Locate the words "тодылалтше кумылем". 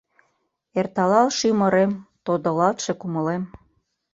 2.25-3.43